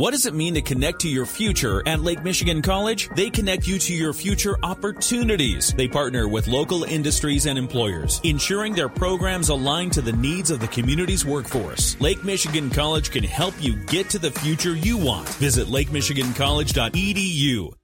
[0.00, 3.10] What does it mean to connect to your future at Lake Michigan College?
[3.16, 5.74] They connect you to your future opportunities.
[5.74, 10.60] They partner with local industries and employers, ensuring their programs align to the needs of
[10.60, 12.00] the community's workforce.
[12.00, 15.28] Lake Michigan College can help you get to the future you want.
[15.34, 17.74] Visit lakemichigancollege.edu.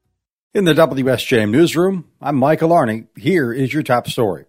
[0.55, 3.09] In the WSJM newsroom, I'm Michael Arney.
[3.19, 4.47] Here is your top story.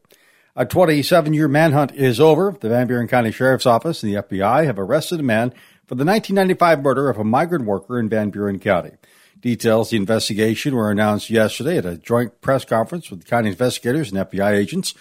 [0.55, 2.55] A 27 year manhunt is over.
[2.59, 5.54] The Van Buren County Sheriff's Office and the FBI have arrested a man
[5.88, 8.91] for the 1995 murder of a migrant worker in Van Buren County.
[9.39, 14.11] Details of the investigation were announced yesterday at a joint press conference with county investigators
[14.11, 14.93] and FBI agents.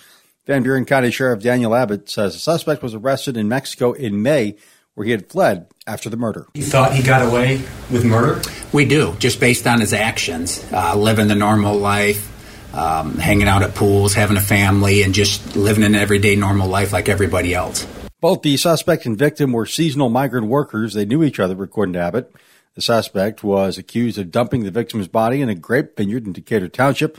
[0.46, 4.56] Van Buren County Sheriff Daniel Abbott says the suspect was arrested in Mexico in May,
[4.94, 6.46] where he had fled after the murder.
[6.54, 7.56] You thought he got away
[7.90, 8.40] with murder?
[8.72, 12.32] We do, just based on his actions, uh, living the normal life,
[12.74, 16.92] um, hanging out at pools, having a family, and just living an everyday normal life
[16.92, 17.86] like everybody else.
[18.20, 20.94] Both the suspect and victim were seasonal migrant workers.
[20.94, 22.34] They knew each other, according to Abbott.
[22.74, 26.68] The suspect was accused of dumping the victim's body in a grape vineyard in Decatur
[26.68, 27.18] Township.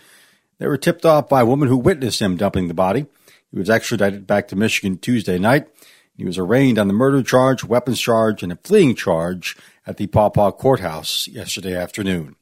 [0.57, 3.05] They were tipped off by a woman who witnessed him dumping the body.
[3.51, 5.67] He was extradited back to Michigan Tuesday night.
[6.15, 10.07] He was arraigned on the murder charge, weapons charge, and a fleeing charge at the
[10.07, 12.35] Paw Paw Courthouse yesterday afternoon.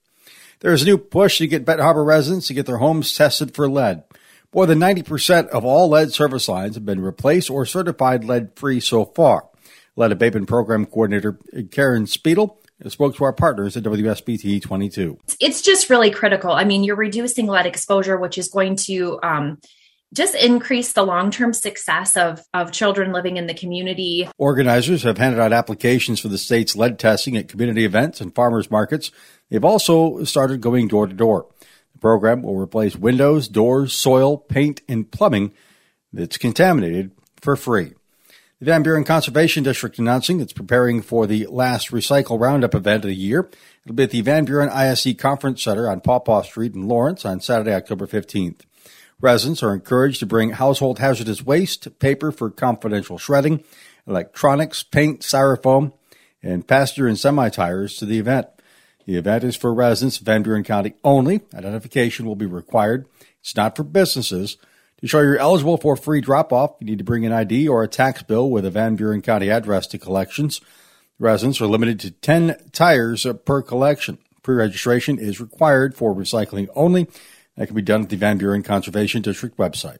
[0.61, 3.53] There is a new push to get Benton Harbor residents to get their homes tested
[3.53, 4.04] for lead.
[4.55, 8.79] More than 90% of all lead service lines have been replaced or certified lead free
[8.79, 9.49] so far.
[9.97, 11.37] Lead abatement program coordinator
[11.71, 15.17] Karen Spiedel spoke to our partners at WSBT 22.
[15.41, 16.51] It's just really critical.
[16.53, 19.59] I mean, you're reducing lead exposure, which is going to um,
[20.13, 24.29] just increase the long-term success of, of children living in the community.
[24.37, 28.71] Organizers have handed out applications for the state's lead testing at community events and farmers
[28.71, 29.11] markets.
[29.49, 31.47] They've also started going door to door.
[32.05, 35.51] Program will replace windows, doors, soil, paint, and plumbing
[36.13, 37.09] that's contaminated
[37.41, 37.93] for free.
[38.59, 43.09] The Van Buren Conservation District announcing it's preparing for the last Recycle Roundup event of
[43.09, 43.49] the year.
[43.83, 47.25] It'll be at the Van Buren ISD Conference Center on Paw Paw Street in Lawrence
[47.25, 48.61] on Saturday, October 15th.
[49.19, 53.63] Residents are encouraged to bring household hazardous waste, paper for confidential shredding,
[54.05, 55.91] electronics, paint, styrofoam,
[56.43, 58.45] and passenger and semi tires to the event.
[59.05, 61.41] The event is for residents of Van Buren County only.
[61.53, 63.07] Identification will be required.
[63.39, 64.57] It's not for businesses.
[65.01, 67.83] To show you're eligible for free drop off, you need to bring an ID or
[67.83, 70.61] a tax bill with a Van Buren County address to collections.
[71.19, 74.17] Residents are limited to 10 tires per collection.
[74.41, 77.07] Pre registration is required for recycling only.
[77.55, 79.99] That can be done at the Van Buren Conservation District website.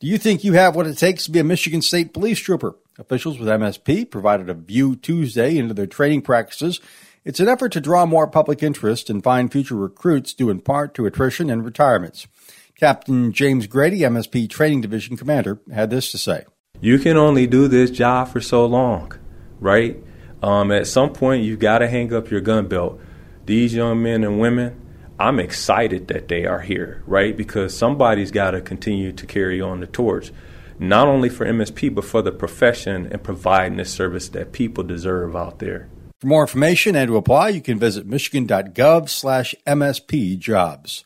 [0.00, 2.76] Do you think you have what it takes to be a Michigan State Police Trooper?
[2.98, 6.80] Officials with MSP provided a view Tuesday into their training practices
[7.24, 10.94] it's an effort to draw more public interest and find future recruits due in part
[10.94, 12.26] to attrition and retirements.
[12.74, 16.44] Captain James Grady, MSP Training Division Commander, had this to say.
[16.80, 19.12] You can only do this job for so long,
[19.58, 19.96] right?
[20.42, 23.00] Um, at some point, you've got to hang up your gun belt.
[23.46, 24.78] These young men and women,
[25.18, 27.34] I'm excited that they are here, right?
[27.34, 30.30] Because somebody's got to continue to carry on the torch,
[30.78, 35.34] not only for MSP, but for the profession and providing the service that people deserve
[35.34, 35.88] out there.
[36.24, 41.04] For more information and to apply, you can visit michigan.gov slash MSP jobs.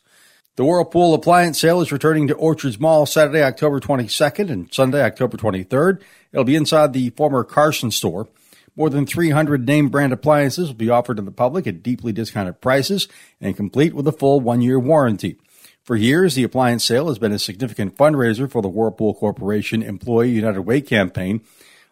[0.55, 5.35] The Whirlpool appliance sale is returning to Orchards Mall Saturday, October 22nd and Sunday, October
[5.35, 6.01] 23rd.
[6.31, 8.29] It'll be inside the former Carson store.
[8.77, 12.61] More than 300 name brand appliances will be offered to the public at deeply discounted
[12.61, 13.09] prices
[13.41, 15.35] and complete with a full one year warranty.
[15.83, 20.29] For years, the appliance sale has been a significant fundraiser for the Whirlpool Corporation Employee
[20.29, 21.41] United Way campaign.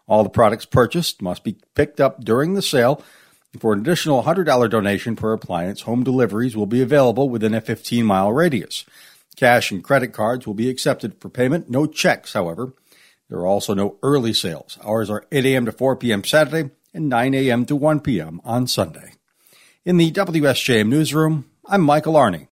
[0.08, 3.04] All the products purchased must be picked up during the sale
[3.58, 8.04] for an additional $100 donation per appliance, home deliveries will be available within a 15
[8.04, 8.84] mile radius.
[9.36, 12.74] Cash and credit cards will be accepted for payment, no checks, however.
[13.28, 14.78] There are also no early sales.
[14.84, 15.66] Hours are 8 a.m.
[15.66, 16.24] to 4 p.m.
[16.24, 17.64] Saturday and 9 a.m.
[17.66, 18.40] to 1 p.m.
[18.44, 19.12] on Sunday.
[19.84, 22.46] In the WSJM newsroom, I'm Michael Arney.